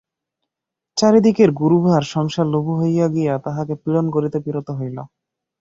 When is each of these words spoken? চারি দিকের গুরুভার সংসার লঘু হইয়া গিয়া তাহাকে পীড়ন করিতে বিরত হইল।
চারি 0.97 1.19
দিকের 1.25 1.49
গুরুভার 1.59 2.03
সংসার 2.13 2.47
লঘু 2.53 2.73
হইয়া 2.81 3.07
গিয়া 3.15 3.33
তাহাকে 3.45 3.73
পীড়ন 3.83 4.05
করিতে 4.15 4.37
বিরত 4.45 4.67
হইল। 4.79 4.97